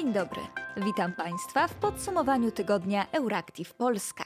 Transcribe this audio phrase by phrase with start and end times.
[0.00, 0.40] Dzień dobry.
[0.76, 4.24] Witam Państwa w podsumowaniu tygodnia Euractiv Polska.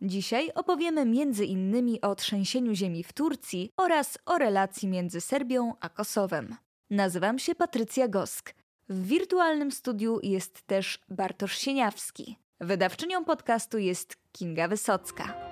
[0.00, 1.06] Dzisiaj opowiemy
[1.44, 6.56] innymi o trzęsieniu ziemi w Turcji oraz o relacji między Serbią a Kosowem.
[6.90, 8.54] Nazywam się Patrycja Gosk.
[8.88, 12.36] W wirtualnym studiu jest też Bartosz Sieniawski.
[12.60, 15.51] Wydawczynią podcastu jest Kinga Wysocka.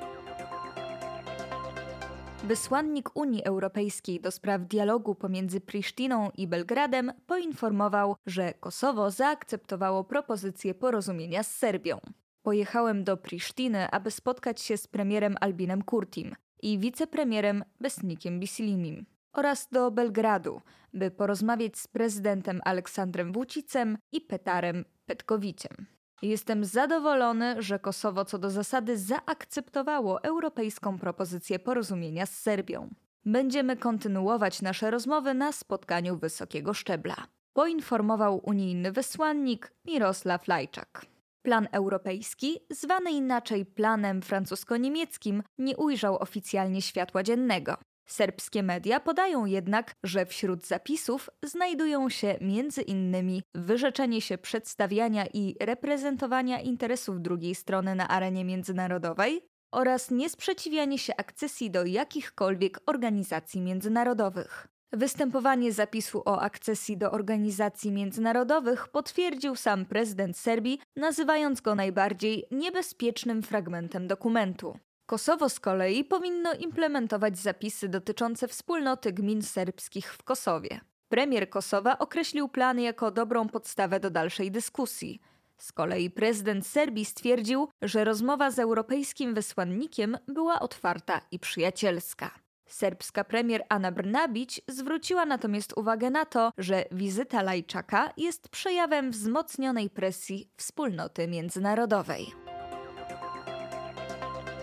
[2.44, 10.74] Wysłannik Unii Europejskiej do spraw dialogu pomiędzy Prisztiną i Belgradem poinformował, że Kosowo zaakceptowało propozycję
[10.74, 12.00] porozumienia z Serbią.
[12.42, 19.68] Pojechałem do Prisztiny, aby spotkać się z premierem Albinem Kurtim i wicepremierem Besnikiem Bisilimim oraz
[19.68, 20.60] do Belgradu,
[20.94, 25.99] by porozmawiać z prezydentem Aleksandrem Wucicem i Petarem Petkowiciem.
[26.22, 32.88] Jestem zadowolony, że Kosowo co do zasady zaakceptowało europejską propozycję porozumienia z Serbią.
[33.24, 37.16] Będziemy kontynuować nasze rozmowy na spotkaniu wysokiego szczebla,
[37.52, 41.06] poinformował unijny wysłannik Mirosław Lajczak.
[41.42, 47.76] Plan europejski, zwany inaczej planem francusko-niemieckim, nie ujrzał oficjalnie światła dziennego.
[48.10, 52.38] Serbskie media podają jednak, że wśród zapisów znajdują się
[52.82, 59.42] innymi wyrzeczenie się przedstawiania i reprezentowania interesów drugiej strony na arenie międzynarodowej
[59.74, 64.68] oraz niesprzeciwianie się akcesji do jakichkolwiek organizacji międzynarodowych.
[64.92, 73.42] Występowanie zapisu o akcesji do organizacji międzynarodowych potwierdził sam prezydent Serbii, nazywając go najbardziej niebezpiecznym
[73.42, 74.78] fragmentem dokumentu.
[75.10, 80.80] Kosowo z kolei powinno implementować zapisy dotyczące wspólnoty gmin serbskich w Kosowie.
[81.08, 85.20] Premier Kosowa określił plan jako dobrą podstawę do dalszej dyskusji.
[85.58, 92.30] Z kolei prezydent Serbii stwierdził, że rozmowa z europejskim wysłannikiem była otwarta i przyjacielska.
[92.66, 99.90] Serbska premier Ana Brnabić zwróciła natomiast uwagę na to, że wizyta Lajczaka jest przejawem wzmocnionej
[99.90, 102.49] presji wspólnoty międzynarodowej.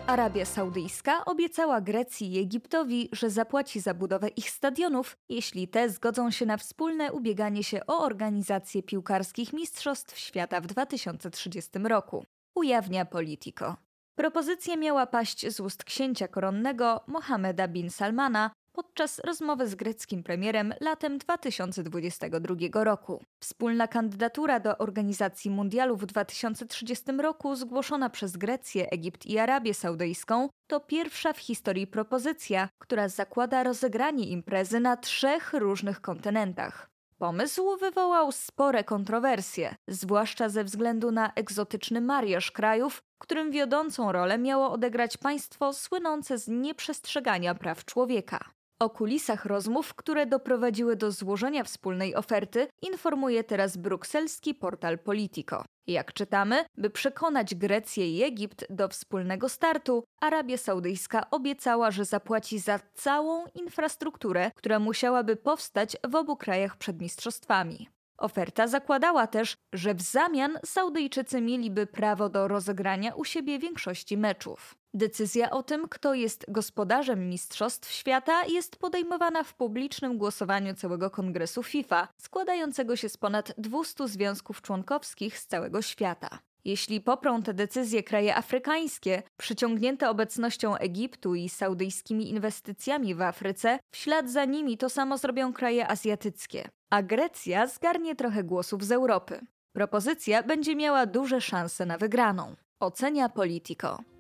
[0.08, 6.32] Arabia Saudyjska obiecała Grecji i Egiptowi, że zapłaci za budowę ich stadionów, jeśli te zgodzą
[6.32, 12.26] się na wspólne ubieganie się o organizację piłkarskich Mistrzostw Świata w 2030 roku.
[12.56, 13.76] Ujawnia Politico.
[14.16, 20.74] Propozycja miała paść z ust księcia koronnego Mohameda bin Salmana, podczas rozmowy z greckim premierem
[20.82, 23.24] latem 2022 roku.
[23.40, 30.50] Wspólna kandydatura do organizacji mundialu w 2030 roku zgłoszona przez Grecję, Egipt i Arabię Saudyjską
[30.68, 36.90] to pierwsza w historii propozycja, która zakłada rozegranie imprezy na trzech różnych kontynentach.
[37.18, 44.72] Pomysł wywołał spore kontrowersje, zwłaszcza ze względu na egzotyczny mariaż krajów, którym wiodącą rolę miało
[44.72, 48.57] odegrać państwo słynące z nieprzestrzegania praw człowieka.
[48.80, 55.66] O kulisach rozmów, które doprowadziły do złożenia wspólnej oferty, informuje teraz brukselski portal Politico.
[55.88, 62.60] Jak czytamy, by przekonać Grecję i Egipt do wspólnego startu, Arabia Saudyjska obiecała, że zapłaci
[62.60, 67.90] za całą infrastrukturę, która musiałaby powstać w obu krajach przed mistrzostwami.
[68.18, 74.77] Oferta zakładała też, że w zamian Saudyjczycy mieliby prawo do rozegrania u siebie większości meczów.
[74.98, 81.64] Decyzja o tym, kto jest gospodarzem Mistrzostw Świata, jest podejmowana w publicznym głosowaniu całego kongresu
[81.64, 86.40] FIFA, składającego się z ponad 200 związków członkowskich z całego świata.
[86.66, 93.98] Jeśli poprą te decyzje kraje afrykańskie, przyciągnięte obecnością Egiptu i saudyjskimi inwestycjami w Afryce, w
[93.98, 96.70] ślad za nimi to samo zrobią kraje azjatyckie.
[96.90, 99.40] A Grecja zgarnie trochę głosów z Europy.
[99.74, 102.56] Propozycja będzie miała duże szanse na wygraną.
[102.80, 104.17] Ocenia Politico.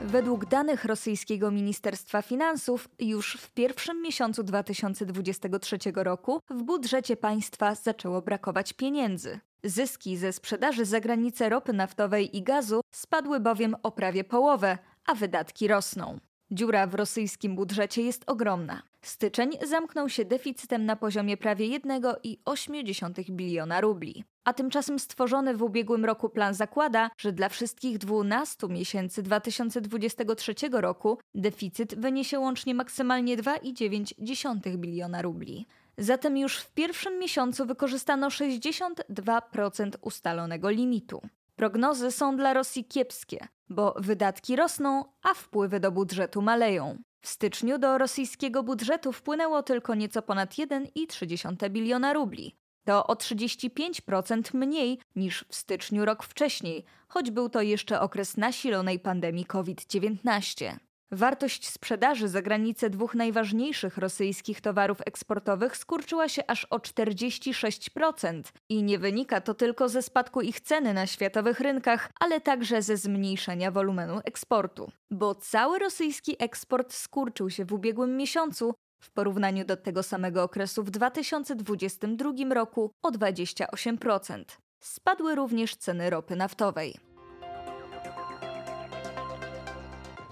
[0.00, 8.22] Według danych rosyjskiego Ministerstwa Finansów, już w pierwszym miesiącu 2023 roku w budżecie państwa zaczęło
[8.22, 9.40] brakować pieniędzy.
[9.64, 15.14] Zyski ze sprzedaży za granicę ropy naftowej i gazu spadły bowiem o prawie połowę, a
[15.14, 16.18] wydatki rosną.
[16.50, 18.82] Dziura w rosyjskim budżecie jest ogromna.
[19.08, 24.24] Styczeń zamknął się deficytem na poziomie prawie 1,8 biliona rubli.
[24.44, 31.18] A tymczasem stworzony w ubiegłym roku plan zakłada, że dla wszystkich 12 miesięcy 2023 roku
[31.34, 35.66] deficyt wyniesie łącznie maksymalnie 2,9 biliona rubli.
[35.98, 41.22] Zatem już w pierwszym miesiącu wykorzystano 62% ustalonego limitu.
[41.56, 46.98] Prognozy są dla Rosji kiepskie, bo wydatki rosną, a wpływy do budżetu maleją.
[47.20, 52.56] W styczniu do rosyjskiego budżetu wpłynęło tylko nieco ponad 1,3 biliona rubli.
[52.84, 58.98] To o 35% mniej niż w styczniu rok wcześniej, choć był to jeszcze okres nasilonej
[58.98, 60.76] pandemii COVID-19.
[61.10, 68.82] Wartość sprzedaży za granicę dwóch najważniejszych rosyjskich towarów eksportowych skurczyła się aż o 46% i
[68.82, 73.70] nie wynika to tylko ze spadku ich ceny na światowych rynkach, ale także ze zmniejszenia
[73.70, 74.90] wolumenu eksportu.
[75.10, 80.82] Bo cały rosyjski eksport skurczył się w ubiegłym miesiącu w porównaniu do tego samego okresu
[80.82, 84.44] w 2022 roku o 28%.
[84.80, 87.07] Spadły również ceny ropy naftowej.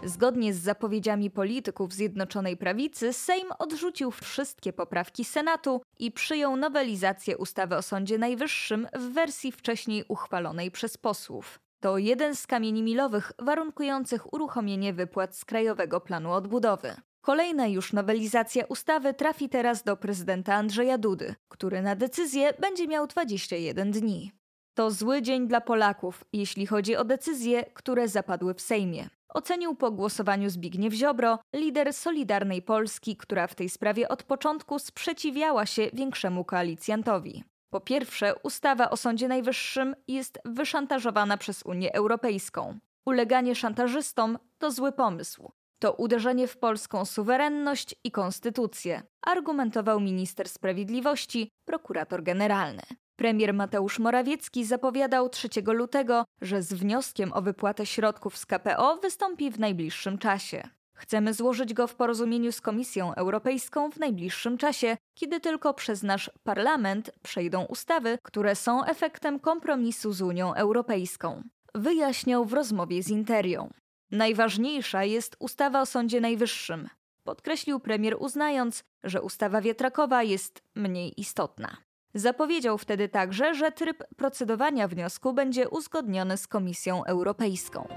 [0.07, 7.77] Zgodnie z zapowiedziami polityków Zjednoczonej Prawicy, Sejm odrzucił wszystkie poprawki Senatu i przyjął nowelizację ustawy
[7.77, 11.61] o Sądzie Najwyższym w wersji wcześniej uchwalonej przez posłów.
[11.81, 16.95] To jeden z kamieni milowych warunkujących uruchomienie wypłat z Krajowego Planu Odbudowy.
[17.21, 23.07] Kolejna już nowelizacja ustawy trafi teraz do prezydenta Andrzeja Dudy, który na decyzję będzie miał
[23.07, 24.33] 21 dni.
[24.75, 29.09] To zły dzień dla Polaków, jeśli chodzi o decyzje, które zapadły w Sejmie.
[29.37, 35.67] Ocenił po głosowaniu Zbigniew Ziobro, lider Solidarnej Polski, która w tej sprawie od początku sprzeciwiała
[35.67, 37.45] się większemu koalicjantowi.
[37.71, 42.79] Po pierwsze, ustawa o Sądzie Najwyższym jest wyszantażowana przez Unię Europejską.
[43.07, 45.53] Uleganie szantażystom to zły pomysł.
[45.79, 52.83] To uderzenie w polską suwerenność i konstytucję, argumentował minister sprawiedliwości, prokurator generalny.
[53.17, 59.51] Premier Mateusz Morawiecki zapowiadał 3 lutego, że z wnioskiem o wypłatę środków z KPO wystąpi
[59.51, 60.69] w najbliższym czasie.
[60.95, 66.31] Chcemy złożyć go w porozumieniu z Komisją Europejską w najbliższym czasie, kiedy tylko przez nasz
[66.45, 71.43] parlament przejdą ustawy, które są efektem kompromisu z Unią Europejską.
[71.75, 73.71] Wyjaśniał w rozmowie z Interią.
[74.11, 76.89] Najważniejsza jest ustawa o Sądzie Najwyższym,
[77.25, 81.86] podkreślił premier, uznając, że ustawa wiatrakowa jest mniej istotna.
[82.17, 87.89] Zapowiedział wtedy także, że tryb procedowania wniosku będzie uzgodniony z Komisją Europejską.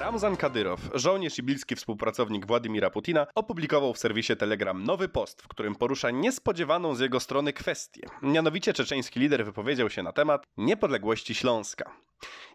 [0.00, 5.48] Ramzan Kadyrow, żołnierz i bliski współpracownik Władimira Putina, opublikował w serwisie Telegram nowy post, w
[5.48, 8.02] którym porusza niespodziewaną z jego strony kwestię.
[8.22, 11.90] Mianowicie czeczeński lider wypowiedział się na temat niepodległości Śląska.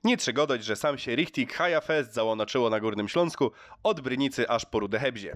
[0.04, 3.51] Nie trzeba dodać, że sam się Richtig Hajafest załonoczyło na Górnym Śląsku
[3.84, 5.34] od Brynicy aż po Rude Hebzie.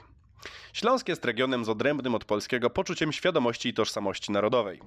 [0.74, 4.82] Śląsk jest regionem z odrębnym od polskiego poczuciem świadomości i tożsamości narodowej.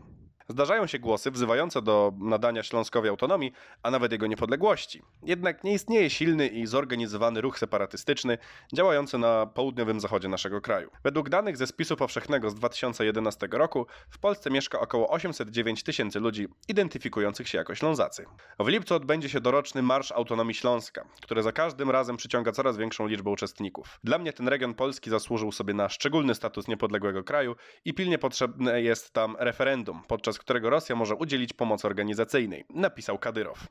[0.50, 3.52] Zdarzają się głosy wzywające do nadania Śląskowi autonomii,
[3.82, 5.02] a nawet jego niepodległości.
[5.22, 8.38] Jednak nie istnieje silny i zorganizowany ruch separatystyczny
[8.74, 10.90] działający na południowym zachodzie naszego kraju.
[11.04, 16.48] Według danych ze spisu powszechnego z 2011 roku w Polsce mieszka około 809 tysięcy ludzi
[16.68, 18.24] identyfikujących się jako Ślązacy.
[18.58, 23.06] W lipcu odbędzie się doroczny Marsz Autonomii Śląska, który za każdym razem przyciąga coraz większą
[23.06, 24.00] liczbę uczestników.
[24.04, 28.82] Dla mnie ten region Polski zasłużył sobie na szczególny status niepodległego kraju i pilnie potrzebne
[28.82, 33.66] jest tam referendum, podczas którego Rosja może udzielić pomocy organizacyjnej, napisał Kadyrow.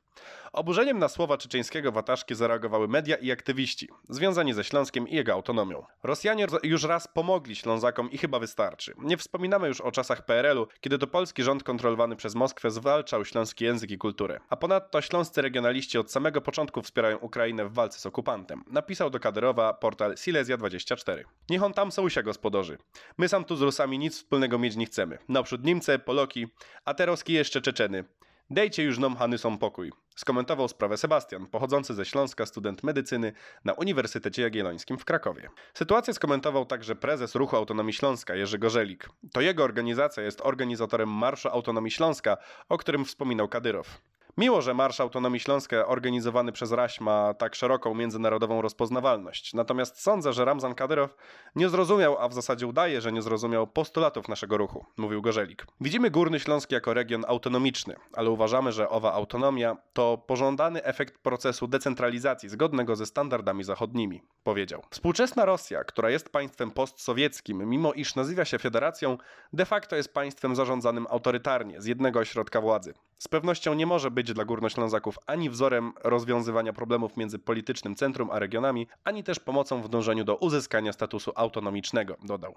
[0.54, 5.86] Oburzeniem na słowa czeczeńskiego wataszki zareagowały media i aktywiści, związani ze Śląskiem i jego autonomią.
[6.04, 8.94] Rosjanie już raz pomogli Ślązakom i chyba wystarczy.
[8.98, 13.66] Nie wspominamy już o czasach PRL-u, kiedy to polski rząd kontrolowany przez Moskwę zwalczał śląski
[13.66, 14.40] język i kulturę.
[14.50, 19.20] A ponadto śląscy regionaliści od samego początku wspierają Ukrainę w walce z okupantem, napisał do
[19.20, 21.24] Kadyrowa portal Silesia24.
[21.50, 22.78] Niech on tam się gospodarzy.
[23.18, 25.18] My sam tu z Rusami nic wspólnego mieć nie chcemy.
[25.30, 26.48] Naprzód Niemcy, Poloki,
[26.86, 28.04] a teraz jeszcze Czeczeny.
[28.52, 29.92] Dejcie już nom Hanysom pokój.
[30.16, 33.34] Skomentował sprawę Sebastian, pochodzący ze Śląska student medycyny
[33.66, 35.50] na Uniwersytecie Jagiellońskim w Krakowie.
[35.74, 39.10] Sytuację skomentował także prezes Ruchu Autonomii Śląska Jerzy Gorzelik.
[39.34, 42.38] To jego organizacja jest organizatorem Marszu Autonomii Śląska,
[42.70, 44.02] o którym wspominał Kadyrow.
[44.40, 49.54] Miło, że Marsz Autonomii Śląska organizowany przez RAŚ ma tak szeroką międzynarodową rozpoznawalność.
[49.54, 51.16] Natomiast sądzę, że Ramzan Kadyrow
[51.56, 55.66] nie zrozumiał, a w zasadzie udaje, że nie zrozumiał postulatów naszego ruchu, mówił Gorzelik.
[55.82, 61.68] Widzimy Górny Śląsk jako region autonomiczny, ale uważamy, że owa autonomia to pożądany efekt procesu
[61.68, 64.84] decentralizacji zgodnego ze standardami zachodnimi, powiedział.
[64.90, 69.18] Współczesna Rosja, która jest państwem postsowieckim, mimo iż nazywa się federacją,
[69.54, 72.94] de facto jest państwem zarządzanym autorytarnie, z jednego ośrodka władzy.
[73.18, 78.40] Z pewnością nie może być dla Górnoślązaków ani wzorem rozwiązywania problemów między politycznym centrum a
[78.40, 82.56] regionami, ani też pomocą w dążeniu do uzyskania statusu autonomicznego, dodał.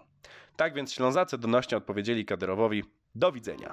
[0.56, 3.72] Tak więc Ślązacy donośnie odpowiedzieli Kadyrowowi do widzenia.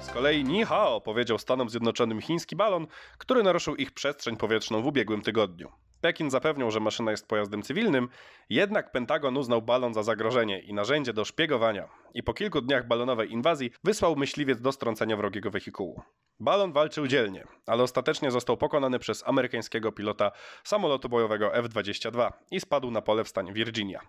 [0.00, 2.86] Z kolei Ni Hao powiedział Stanom Zjednoczonym chiński balon,
[3.18, 5.72] który naruszył ich przestrzeń powietrzną w ubiegłym tygodniu.
[6.00, 8.08] Pekin zapewniał, że maszyna jest pojazdem cywilnym,
[8.50, 13.32] jednak Pentagon uznał balon za zagrożenie i narzędzie do szpiegowania i po kilku dniach balonowej
[13.32, 16.02] inwazji wysłał myśliwiec do strącenia wrogiego wehikułu.
[16.40, 20.32] Balon walczył dzielnie, ale ostatecznie został pokonany przez amerykańskiego pilota
[20.64, 24.00] samolotu bojowego F-22 i spadł na pole w stanie Virginia.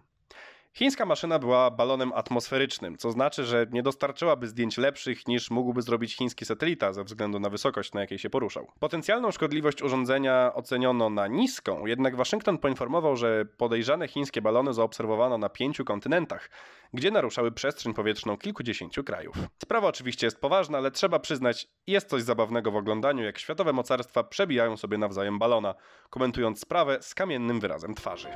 [0.73, 6.15] Chińska maszyna była balonem atmosferycznym, co znaczy, że nie dostarczyłaby zdjęć lepszych niż mógłby zrobić
[6.15, 8.67] chiński satelita ze względu na wysokość, na jakiej się poruszał.
[8.79, 15.49] Potencjalną szkodliwość urządzenia oceniono na niską, jednak Waszyngton poinformował, że podejrzane chińskie balony zaobserwowano na
[15.49, 16.49] pięciu kontynentach,
[16.93, 19.35] gdzie naruszały przestrzeń powietrzną kilkudziesięciu krajów.
[19.63, 24.23] Sprawa oczywiście jest poważna, ale trzeba przyznać, jest coś zabawnego w oglądaniu, jak światowe mocarstwa
[24.23, 25.75] przebijają sobie nawzajem balona,
[26.09, 28.27] komentując sprawę z kamiennym wyrazem twarzy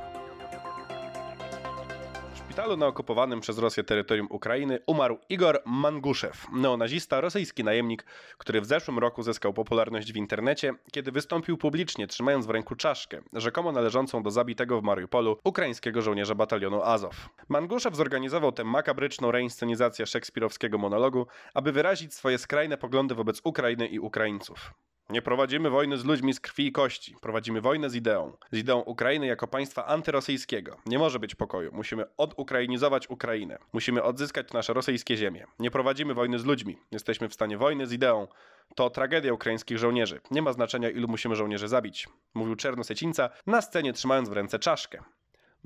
[2.56, 8.04] szpitalu na okupowanym przez Rosję terytorium Ukrainy umarł Igor Manguszew, neonazista, rosyjski najemnik,
[8.38, 13.22] który w zeszłym roku zyskał popularność w internecie, kiedy wystąpił publicznie trzymając w ręku czaszkę,
[13.32, 17.28] rzekomo należącą do zabitego w Mariupolu ukraińskiego żołnierza batalionu Azow.
[17.48, 23.98] Manguszew zorganizował tę makabryczną reinscenizację szekspirowskiego monologu, aby wyrazić swoje skrajne poglądy wobec Ukrainy i
[23.98, 24.74] Ukraińców.
[25.10, 27.16] Nie prowadzimy wojny z ludźmi z krwi i kości.
[27.20, 28.36] Prowadzimy wojnę z ideą.
[28.52, 30.76] Z ideą Ukrainy jako państwa antyrosyjskiego.
[30.86, 31.70] Nie może być pokoju.
[31.72, 33.58] Musimy odukrainizować Ukrainę.
[33.72, 35.46] Musimy odzyskać nasze rosyjskie ziemie.
[35.58, 36.78] Nie prowadzimy wojny z ludźmi.
[36.90, 38.28] Jesteśmy w stanie wojny z ideą.
[38.74, 40.20] To tragedia ukraińskich żołnierzy.
[40.30, 42.08] Nie ma znaczenia, ilu musimy żołnierzy zabić.
[42.34, 45.02] Mówił Czernosecińca, na scenie trzymając w ręce czaszkę.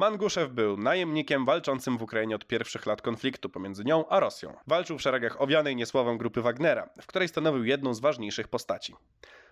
[0.00, 4.56] Manguszew był najemnikiem walczącym w Ukrainie od pierwszych lat konfliktu pomiędzy nią a Rosją.
[4.66, 8.94] Walczył w szeregach owianej niesławą grupy Wagnera, w której stanowił jedną z ważniejszych postaci.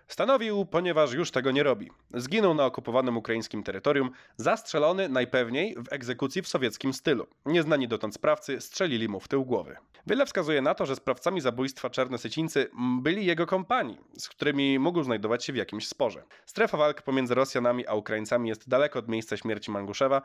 [0.09, 1.91] Stanowił, ponieważ już tego nie robi.
[2.13, 7.27] Zginął na okupowanym ukraińskim terytorium, zastrzelony najpewniej w egzekucji w sowieckim stylu.
[7.45, 9.75] Nieznani dotąd sprawcy strzelili mu w tył głowy.
[10.07, 12.69] Wiele wskazuje na to, że sprawcami zabójstwa Czarnosycińcy
[13.01, 16.23] byli jego kompanii, z którymi mógł znajdować się w jakimś sporze.
[16.45, 20.21] Strefa walk pomiędzy Rosjanami a Ukraińcami jest daleko od miejsca śmierci Manguszewa,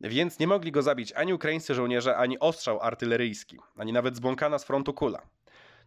[0.00, 4.64] więc nie mogli go zabić ani ukraińscy żołnierze, ani ostrzał artyleryjski, ani nawet zbłąkana z
[4.64, 5.22] frontu kula.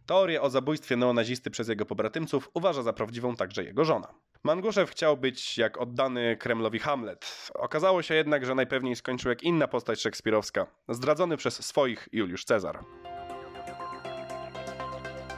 [0.08, 4.14] Teorię o zabójstwie neonazisty przez jego pobratymców uważa za prawdziwą także jego żona.
[4.44, 7.50] Manguszew chciał być jak oddany Kremlowi Hamlet.
[7.54, 12.84] Okazało się jednak, że najpewniej skończył jak inna postać szekspirowska, zdradzony przez swoich Juliusz Cezar.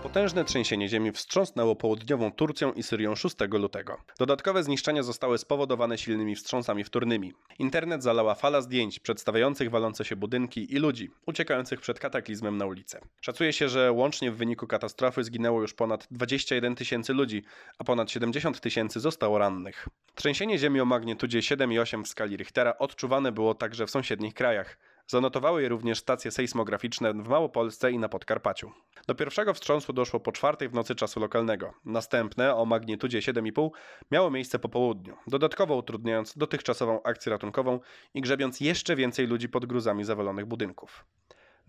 [0.03, 3.99] Potężne trzęsienie ziemi wstrząsnęło południową Turcją i Syrią 6 lutego.
[4.19, 7.33] Dodatkowe zniszczenia zostały spowodowane silnymi wstrząsami wtórnymi.
[7.59, 13.01] Internet zalała fala zdjęć przedstawiających walące się budynki i ludzi uciekających przed kataklizmem na ulicę.
[13.21, 17.43] Szacuje się, że łącznie w wyniku katastrofy zginęło już ponad 21 tysięcy ludzi,
[17.79, 19.89] a ponad 70 tysięcy zostało rannych.
[20.15, 24.77] Trzęsienie ziemi o magnitudzie 7,8 w skali Richtera odczuwane było także w sąsiednich krajach.
[25.11, 28.73] Zanotowały je również stacje sejsmograficzne w Małopolsce i na Podkarpaciu.
[29.07, 31.73] Do pierwszego wstrząsu doszło po czwartej w nocy czasu lokalnego.
[31.85, 33.71] Następne, o magnitudzie 7,5,
[34.11, 37.81] miało miejsce po południu, dodatkowo utrudniając dotychczasową akcję ratunkową
[38.15, 41.05] i grzebiąc jeszcze więcej ludzi pod gruzami zawalonych budynków.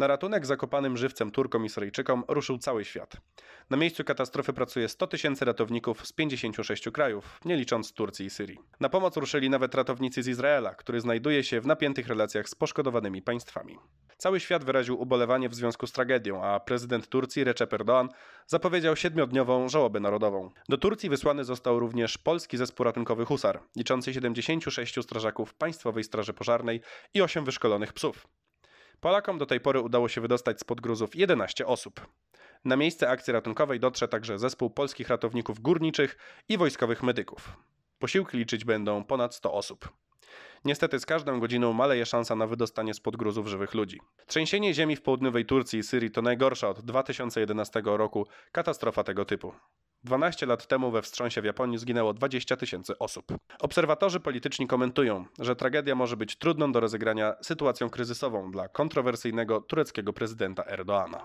[0.01, 3.17] Na ratunek zakopanym żywcem Turkom i Syryjczykom ruszył cały świat.
[3.70, 8.60] Na miejscu katastrofy pracuje 100 tysięcy ratowników z 56 krajów, nie licząc Turcji i Syrii.
[8.79, 13.22] Na pomoc ruszyli nawet ratownicy z Izraela, który znajduje się w napiętych relacjach z poszkodowanymi
[13.22, 13.77] państwami.
[14.17, 18.08] Cały świat wyraził ubolewanie w związku z tragedią, a prezydent Turcji Recep Erdoğan
[18.48, 20.50] zapowiedział siedmiodniową żałobę narodową.
[20.70, 26.81] Do Turcji wysłany został również polski zespół ratunkowy Husar, liczący 76 strażaków Państwowej Straży Pożarnej
[27.13, 28.27] i 8 wyszkolonych psów.
[29.01, 32.08] Polakom do tej pory udało się wydostać spod gruzów 11 osób.
[32.65, 36.17] Na miejsce akcji ratunkowej dotrze także zespół polskich ratowników górniczych
[36.50, 37.58] i wojskowych medyków.
[38.00, 39.89] Posiłki liczyć będą ponad 100 osób.
[40.65, 44.00] Niestety z każdą godziną maleje szansa na wydostanie spod gruzów żywych ludzi.
[44.27, 49.53] Trzęsienie ziemi w południowej Turcji i Syrii to najgorsza od 2011 roku katastrofa tego typu.
[50.03, 53.25] 12 lat temu we wstrząsie w Japonii zginęło 20 tysięcy osób.
[53.60, 60.13] Obserwatorzy polityczni komentują, że tragedia może być trudną do rozegrania sytuacją kryzysową dla kontrowersyjnego tureckiego
[60.13, 61.24] prezydenta Erdoana.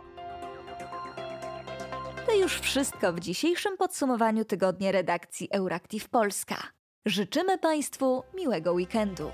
[2.26, 6.75] To już wszystko w dzisiejszym podsumowaniu tygodnia redakcji Euractiv Polska.
[7.06, 9.30] Życzymy Państwu miłego weekendu.